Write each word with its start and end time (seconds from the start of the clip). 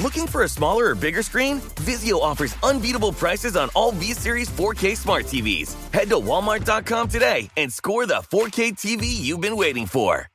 Looking 0.00 0.26
for 0.26 0.44
a 0.44 0.48
smaller 0.48 0.86
or 0.86 0.94
bigger 0.94 1.22
screen? 1.22 1.60
Vizio 1.84 2.18
offers 2.22 2.56
unbeatable 2.62 3.12
prices 3.12 3.54
on 3.54 3.68
all 3.74 3.92
V-Series 3.92 4.48
4K 4.48 4.96
smart 4.96 5.26
TVs. 5.26 5.74
Head 5.92 6.08
to 6.08 6.14
walmart.com 6.14 7.08
today 7.08 7.50
and 7.58 7.70
score 7.70 8.06
the 8.06 8.14
4K 8.14 8.72
TV 8.72 9.02
you've 9.04 9.42
been 9.42 9.58
waiting 9.58 9.84
for. 9.84 10.26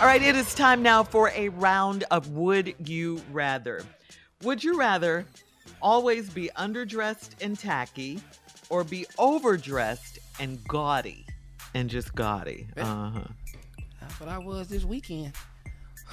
All 0.00 0.06
right, 0.06 0.22
it 0.22 0.34
is 0.34 0.54
time 0.54 0.82
now 0.82 1.02
for 1.02 1.28
a 1.34 1.50
round 1.50 2.04
of 2.10 2.30
Would 2.30 2.74
You 2.88 3.20
Rather. 3.30 3.82
Would 4.44 4.64
you 4.64 4.78
rather 4.78 5.26
always 5.82 6.30
be 6.30 6.48
underdressed 6.56 7.32
and 7.42 7.58
tacky 7.58 8.22
or 8.70 8.82
be 8.82 9.04
overdressed 9.18 10.20
and 10.38 10.58
gaudy? 10.66 11.26
And 11.74 11.90
just 11.90 12.14
gaudy. 12.14 12.66
Uh 12.78 13.10
huh. 13.10 13.20
That's 14.00 14.18
what 14.18 14.30
I 14.30 14.38
was 14.38 14.68
this 14.68 14.86
weekend. 14.86 15.34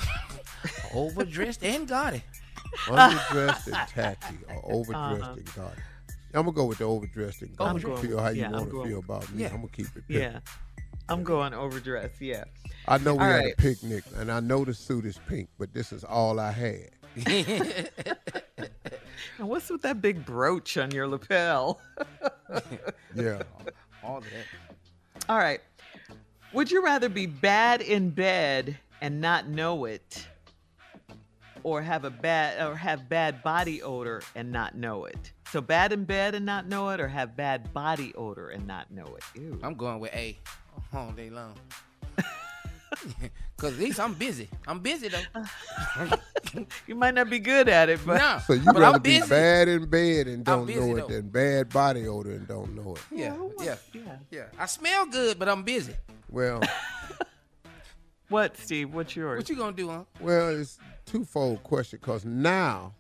Overdressed 0.94 1.64
and 1.64 1.88
gaudy. 1.88 2.24
Underdressed 2.86 3.68
and 3.68 3.90
tacky 3.90 4.36
or 4.50 4.62
overdressed 4.74 5.22
Uh-huh. 5.24 5.34
and 5.34 5.56
gaudy. 5.56 5.82
I'm 6.34 6.44
gonna 6.44 6.52
go 6.52 6.66
with 6.66 6.78
the 6.80 6.84
overdressed 6.86 7.42
and 7.42 7.52
I'm 7.60 7.74
gaudy. 7.78 7.84
going- 7.84 8.08
feel 8.08 8.20
how 8.20 8.30
you 8.30 8.42
yeah, 8.42 8.52
want 8.52 8.66
to 8.66 8.72
going- 8.72 8.90
feel 8.90 9.00
about 9.00 9.32
me. 9.34 9.42
yeah. 9.44 9.50
I'm 9.50 9.56
gonna 9.58 9.68
keep 9.70 9.88
it. 9.96 10.04
Yeah. 10.08 10.40
I'm 11.10 11.24
going 11.24 11.54
overdressed, 11.54 12.20
yeah. 12.22 12.44
I 12.88 12.98
know 12.98 13.14
we 13.16 13.20
All 13.24 13.26
had 13.30 13.36
right. 13.38 13.54
a 13.54 13.62
picnic, 13.62 14.04
and 14.18 14.30
I 14.30 14.42
know 14.42 14.66
the 14.66 14.74
suit 14.74 15.06
is 15.06 15.18
pink, 15.30 15.48
but 15.58 15.74
this 15.74 15.94
is 15.94 16.04
all 16.04 16.40
I 16.40 16.52
had. 16.52 16.90
And 19.40 19.48
what's 19.50 19.70
with 19.70 19.84
that 19.84 20.02
big 20.02 20.26
brooch 20.26 20.78
on 20.78 20.90
your 20.92 21.08
lapel? 21.08 21.80
Yeah. 23.16 23.44
All 24.04 24.22
that. 24.22 25.30
All 25.30 25.38
right. 25.38 25.60
Would 26.54 26.72
you 26.72 26.84
rather 26.84 27.10
be 27.10 27.26
bad 27.26 27.82
in 27.82 28.10
bed 28.10 28.78
and 29.02 29.20
not 29.22 29.48
know 29.48 29.86
it, 29.86 30.26
or 31.68 31.82
have 31.82 32.06
a 32.06 32.10
bad 32.10 32.66
or 32.66 32.76
have 32.76 33.10
bad 33.10 33.44
body 33.44 33.82
odor 33.82 34.22
and 34.36 34.54
not 34.54 34.76
know 34.78 35.04
it? 35.04 35.34
So 35.52 35.60
bad 35.60 35.92
in 35.92 36.06
bed 36.06 36.34
and 36.34 36.46
not 36.46 36.66
know 36.68 36.90
it, 36.90 37.02
or 37.02 37.10
have 37.10 37.36
bad 37.36 37.74
body 37.74 38.14
odor 38.16 38.50
and 38.50 38.66
not 38.66 38.90
know 38.90 39.18
it. 39.18 39.24
Ew. 39.40 39.60
I'm 39.62 39.76
going 39.76 40.00
with 40.00 40.14
A 40.14 40.38
all 40.94 41.12
day 41.12 41.30
long. 41.30 41.56
Cause 43.58 43.74
at 43.74 43.80
least 43.80 44.00
I'm 44.00 44.14
busy. 44.14 44.48
I'm 44.66 44.80
busy 44.80 45.10
though. 45.10 45.44
you 46.88 46.96
might 46.96 47.14
not 47.16 47.30
be 47.30 47.40
good 47.40 47.68
at 47.68 47.90
it, 47.90 48.00
but 48.06 48.18
Nah, 48.20 48.40
So 48.40 48.54
you 48.54 48.62
but 48.64 48.78
rather 48.78 48.96
I'm 48.96 49.02
be 49.02 49.20
bad 49.28 49.68
in 49.68 49.86
bed 49.90 50.28
and 50.28 50.46
don't 50.46 50.70
know 50.70 50.96
it 50.96 51.02
though. 51.02 51.08
than 51.08 51.28
bad 51.30 51.70
body 51.70 52.08
odor 52.08 52.32
and 52.32 52.48
don't 52.48 52.74
know 52.76 52.96
it. 52.96 53.02
Yeah, 53.12 53.36
oh, 53.38 53.52
yeah, 53.62 53.76
yeah. 53.94 54.02
yeah. 54.32 54.44
I 54.58 54.68
smell 54.68 55.06
good, 55.08 55.38
but 55.38 55.50
I'm 55.50 55.64
busy. 55.64 55.96
Well, 56.30 56.62
what, 58.30 58.56
Steve? 58.58 58.94
What's 58.94 59.16
yours? 59.16 59.40
What 59.40 59.50
you 59.50 59.56
gonna 59.56 59.76
do, 59.76 59.90
huh? 59.90 60.04
well, 60.22 60.50
it's 60.50 60.78
twofold 61.08 61.64
question 61.64 62.00
because 62.02 62.24
now 62.26 62.94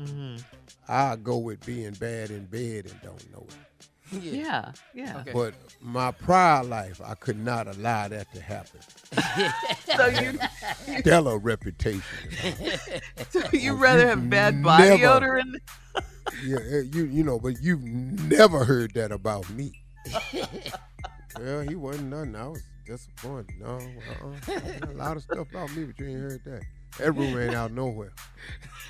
Mhm. 0.00 0.42
I 0.88 1.16
go 1.16 1.38
with 1.38 1.64
being 1.64 1.92
bad 1.92 2.30
in 2.30 2.46
bed 2.46 2.86
and 2.86 3.00
don't 3.00 3.32
know 3.32 3.46
it. 3.48 3.88
Yeah, 4.22 4.72
yeah. 4.92 5.18
Okay. 5.20 5.32
But 5.32 5.54
my 5.80 6.10
prior 6.10 6.62
life, 6.64 7.00
I 7.02 7.14
could 7.14 7.38
not 7.38 7.66
allow 7.68 8.08
that 8.08 8.30
to 8.34 8.40
happen. 8.40 8.80
So 9.96 10.06
you, 10.06 10.38
Stellar 11.00 11.38
reputation. 11.38 12.02
so 13.30 13.40
you 13.52 13.74
rather 13.74 14.08
have 14.08 14.28
bad 14.28 14.60
body 14.62 14.88
Never. 14.98 15.06
odor 15.06 15.36
and 15.36 15.60
yeah, 16.44 16.56
eh, 16.58 16.82
you 16.92 17.04
you 17.04 17.22
know, 17.22 17.38
but 17.38 17.54
you've 17.62 17.82
never 17.84 18.64
heard 18.64 18.92
that 18.94 19.12
about 19.12 19.48
me. 19.50 19.72
well, 21.38 21.60
he 21.60 21.76
wasn't 21.76 22.08
nothing. 22.08 22.34
I 22.34 22.48
was 22.48 22.62
disappointed. 22.86 23.54
No, 23.60 23.78
uh-uh. 23.78 24.90
a 24.90 24.94
lot 24.94 25.16
of 25.16 25.22
stuff 25.22 25.48
about 25.50 25.74
me, 25.76 25.84
but 25.84 25.98
you 26.00 26.06
ain't 26.08 26.20
heard 26.20 26.44
that. 26.44 26.62
That 26.98 27.12
room 27.12 27.38
ain't 27.38 27.54
out 27.54 27.72
nowhere. 27.72 28.12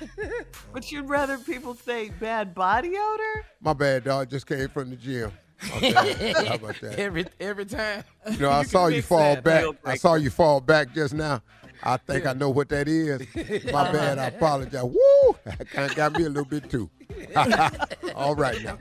but 0.73 0.91
you'd 0.91 1.09
rather 1.09 1.37
people 1.37 1.75
say 1.75 2.09
bad 2.19 2.53
body 2.53 2.95
odor? 2.97 3.45
My 3.61 3.73
bad, 3.73 4.03
dog. 4.03 4.29
Just 4.29 4.47
came 4.47 4.69
from 4.69 4.89
the 4.89 4.95
gym. 4.95 5.31
My 5.73 5.79
bad. 5.79 6.47
How 6.47 6.55
about 6.55 6.81
that? 6.81 6.93
Every 6.99 7.25
every 7.39 7.65
time. 7.65 8.03
You 8.29 8.37
know, 8.37 8.51
I 8.51 8.61
can 8.61 8.69
saw 8.69 8.87
you 8.87 9.01
fall 9.01 9.35
that. 9.35 9.43
back. 9.43 9.65
I 9.85 9.95
saw 9.95 10.15
you 10.15 10.29
fall 10.29 10.59
back 10.59 10.93
just 10.93 11.13
now. 11.13 11.41
I 11.83 11.97
think 11.97 12.25
I 12.25 12.33
know 12.33 12.49
what 12.49 12.69
that 12.69 12.87
is. 12.87 13.21
My 13.71 13.91
bad. 13.91 14.17
I 14.17 14.27
apologize. 14.27 14.83
Woo! 14.83 15.35
That 15.43 15.69
kind 15.69 15.89
of 15.89 15.95
got 15.95 16.13
me 16.17 16.25
a 16.25 16.29
little 16.29 16.45
bit 16.45 16.69
too. 16.69 16.89
All 18.15 18.33
right 18.35 18.61
now. 18.63 18.79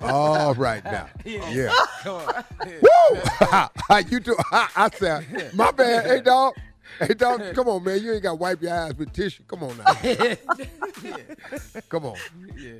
All 0.00 0.54
right 0.54 0.84
now. 0.84 1.08
Yeah. 1.24 1.72
Come 2.02 2.16
on. 2.16 2.44
Woo! 2.66 4.00
you 4.10 4.20
do. 4.20 4.36
I, 4.50 4.68
I 4.74 4.90
said, 4.90 5.54
my 5.54 5.70
bad. 5.70 6.06
Hey, 6.06 6.20
dog. 6.20 6.54
Hey, 6.98 7.14
dog, 7.14 7.42
come 7.54 7.68
on, 7.68 7.84
man. 7.84 8.02
You 8.02 8.14
ain't 8.14 8.22
got 8.22 8.30
to 8.30 8.34
wipe 8.36 8.62
your 8.62 8.72
eyes 8.72 8.94
with 8.96 9.12
tissue. 9.12 9.42
Come 9.46 9.62
on 9.64 9.76
now. 9.78 9.92
come 11.88 12.06
on. 12.06 12.16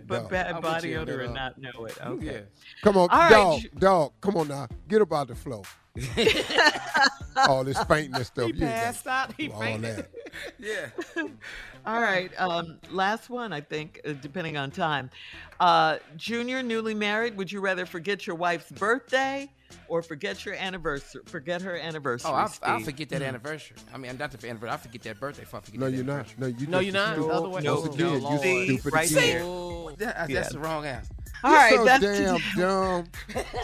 But 0.07 0.21
Dog. 0.21 0.31
bad 0.31 0.63
body 0.63 0.91
you 0.91 0.99
odor 0.99 1.19
that, 1.19 1.25
and 1.25 1.35
not 1.35 1.59
know 1.59 1.85
it. 1.85 1.99
Okay. 2.05 2.25
Yeah. 2.25 2.41
Come 2.83 2.97
on, 2.97 3.09
All 3.11 3.19
right, 3.19 3.31
dog, 3.31 3.61
Ju- 3.61 3.69
dog. 3.79 4.13
Come 4.21 4.37
on 4.37 4.49
now. 4.49 4.69
Get 4.89 5.03
up 5.03 5.13
out 5.13 5.29
the 5.29 5.35
flow. 5.35 5.63
all 7.49 7.65
this 7.65 7.83
fainting 7.85 8.15
and 8.15 8.27
stuff. 8.27 8.47
He 8.51 8.55
you 8.55 8.67
passed 8.67 9.07
out. 9.07 9.33
He 9.37 9.49
do 9.49 9.53
all 9.55 9.61
fainted. 9.61 9.97
that. 9.97 10.11
Yeah. 10.59 10.89
All 11.87 12.01
right. 12.01 12.31
Um, 12.39 12.79
last 12.91 13.31
one, 13.31 13.53
I 13.53 13.61
think, 13.61 14.01
uh, 14.07 14.13
depending 14.13 14.57
on 14.59 14.71
time. 14.71 15.09
Uh, 15.61 15.99
junior, 16.17 16.63
newly 16.63 16.95
married, 16.95 17.37
would 17.37 17.51
you 17.51 17.61
rather 17.61 17.87
forget 17.87 18.27
your 18.27 18.37
wife's 18.37 18.71
birthday 18.71 19.51
or 19.89 20.03
forget 20.03 20.45
your 20.45 20.55
anniversary? 20.55 21.23
Forget 21.27 21.63
her 21.63 21.77
anniversary. 21.77 22.31
Oh, 22.31 22.35
I'll, 22.35 22.53
I'll 22.63 22.81
forget 22.81 23.09
that 23.11 23.23
anniversary. 23.23 23.77
I 23.93 23.99
mean, 23.99 24.17
not 24.19 24.31
the 24.33 24.49
anniversary. 24.49 24.71
I 24.75 24.77
forget 24.79 25.03
that 25.03 25.21
birthday. 25.21 25.43
If 25.43 25.55
I 25.55 25.61
forget 25.61 25.81
No, 25.81 25.87
that 25.91 25.97
you're 25.97 26.05
not. 26.05 26.27
No, 26.39 26.47
you. 26.47 26.67
No, 26.67 26.79
you're 26.81 26.93
not. 26.93 27.15
stupid. 27.15 27.31
The 27.31 27.35
other 27.35 27.49
way. 27.49 27.61
Oh, 27.61 27.65
no, 27.65 27.81
Once 27.81 27.99
no, 27.99 28.09
again, 28.17 28.23
you 28.33 28.39
See, 28.39 28.79
stupid 28.79 28.93
right 28.93 29.11
again. 29.11 29.23
there. 29.39 29.43
Oh, 29.45 29.91
that- 29.99 30.31
Yeah. 30.31 30.41
that's 30.41 30.53
the 30.53 30.59
wrong 30.59 30.85
answer. 30.87 31.13
All 31.45 31.51
You're 31.51 31.61
right, 31.61 31.75
so 31.75 31.85
that's 31.85 32.03
damn 32.03 32.39
dumb. 32.57 33.05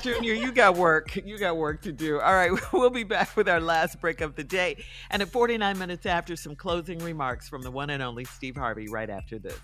Junior, 0.02 0.34
you 0.34 0.52
got 0.52 0.76
work. 0.76 1.16
You 1.16 1.38
got 1.38 1.56
work 1.56 1.80
to 1.82 1.92
do. 1.92 2.20
All 2.20 2.34
right, 2.34 2.50
we'll 2.72 2.90
be 2.90 3.02
back 3.02 3.34
with 3.34 3.48
our 3.48 3.60
last 3.60 3.98
break 4.00 4.20
of 4.20 4.36
the 4.36 4.44
day. 4.44 4.84
And 5.10 5.22
at 5.22 5.28
49 5.28 5.78
minutes 5.78 6.04
after, 6.04 6.36
some 6.36 6.54
closing 6.54 6.98
remarks 6.98 7.48
from 7.48 7.62
the 7.62 7.70
one 7.70 7.88
and 7.90 8.02
only 8.02 8.24
Steve 8.26 8.56
Harvey 8.56 8.88
right 8.88 9.08
after 9.08 9.38
this. 9.38 9.58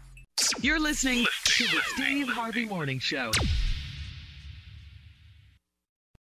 You're 0.62 0.80
listening 0.80 1.26
to 1.44 1.64
the 1.64 1.80
Steve 1.94 2.28
Harvey 2.28 2.64
Morning 2.64 2.98
Show. 2.98 3.30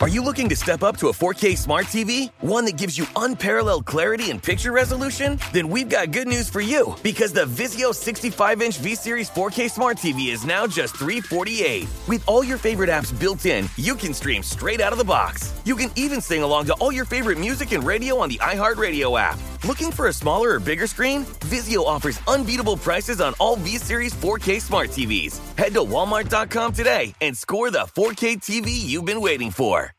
Are 0.00 0.08
you 0.08 0.24
looking 0.24 0.48
to 0.48 0.56
step 0.56 0.82
up 0.82 0.96
to 0.96 1.08
a 1.08 1.12
4K 1.12 1.58
smart 1.58 1.84
TV? 1.84 2.30
One 2.40 2.64
that 2.64 2.78
gives 2.78 2.96
you 2.96 3.06
unparalleled 3.16 3.84
clarity 3.84 4.30
and 4.30 4.42
picture 4.42 4.72
resolution? 4.72 5.38
Then 5.52 5.68
we've 5.68 5.90
got 5.90 6.10
good 6.10 6.26
news 6.26 6.48
for 6.48 6.62
you 6.62 6.94
because 7.02 7.34
the 7.34 7.44
Vizio 7.44 7.90
65-inch 7.90 8.78
V-Series 8.78 9.28
4K 9.28 9.70
smart 9.70 9.98
TV 9.98 10.32
is 10.32 10.46
now 10.46 10.66
just 10.66 10.96
348. 10.96 11.86
With 12.08 12.22
all 12.26 12.42
your 12.42 12.56
favorite 12.56 12.88
apps 12.88 13.12
built 13.12 13.44
in, 13.44 13.68
you 13.76 13.94
can 13.94 14.14
stream 14.14 14.42
straight 14.42 14.80
out 14.80 14.92
of 14.92 14.98
the 14.98 15.04
box. 15.04 15.52
You 15.70 15.76
can 15.76 15.92
even 15.94 16.20
sing 16.20 16.42
along 16.42 16.66
to 16.66 16.72
all 16.80 16.90
your 16.90 17.04
favorite 17.04 17.38
music 17.38 17.70
and 17.70 17.86
radio 17.86 18.18
on 18.18 18.28
the 18.28 18.38
iHeartRadio 18.38 19.16
app. 19.16 19.38
Looking 19.64 19.92
for 19.92 20.08
a 20.08 20.12
smaller 20.12 20.54
or 20.54 20.58
bigger 20.58 20.88
screen? 20.88 21.24
Vizio 21.46 21.84
offers 21.84 22.18
unbeatable 22.26 22.76
prices 22.76 23.20
on 23.20 23.34
all 23.38 23.54
V-Series 23.54 24.12
4K 24.14 24.60
smart 24.60 24.90
TVs. 24.90 25.38
Head 25.56 25.72
to 25.74 25.80
walmart.com 25.82 26.72
today 26.72 27.14
and 27.20 27.38
score 27.38 27.70
the 27.70 27.86
4K 27.94 28.38
TV 28.38 28.66
you've 28.68 29.04
been 29.04 29.20
waiting 29.20 29.52
for. 29.52 29.94